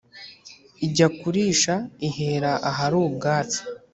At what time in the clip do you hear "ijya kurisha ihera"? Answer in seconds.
0.85-2.51